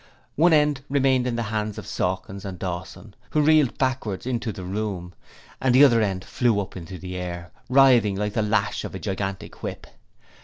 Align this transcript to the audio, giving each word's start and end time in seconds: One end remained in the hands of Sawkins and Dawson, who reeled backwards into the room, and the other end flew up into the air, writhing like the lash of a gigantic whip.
One 0.35 0.51
end 0.51 0.81
remained 0.89 1.27
in 1.27 1.35
the 1.35 1.43
hands 1.53 1.77
of 1.77 1.85
Sawkins 1.85 2.43
and 2.43 2.57
Dawson, 2.57 3.13
who 3.29 3.41
reeled 3.43 3.77
backwards 3.77 4.25
into 4.25 4.51
the 4.51 4.63
room, 4.63 5.13
and 5.61 5.75
the 5.75 5.83
other 5.85 6.01
end 6.01 6.25
flew 6.25 6.59
up 6.59 6.75
into 6.75 6.97
the 6.97 7.15
air, 7.17 7.51
writhing 7.69 8.15
like 8.15 8.33
the 8.33 8.41
lash 8.41 8.83
of 8.83 8.95
a 8.95 8.99
gigantic 8.99 9.61
whip. 9.61 9.85